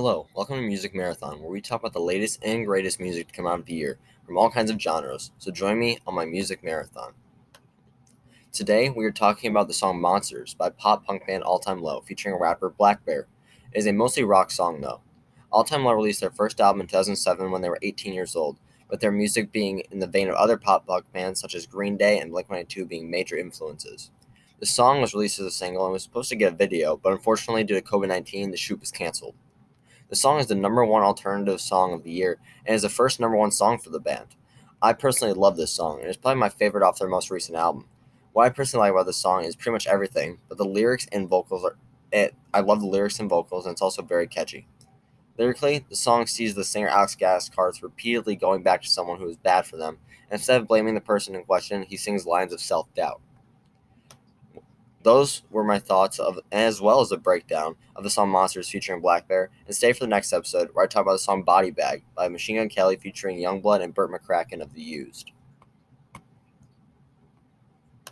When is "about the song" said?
9.50-10.00, 61.00-61.44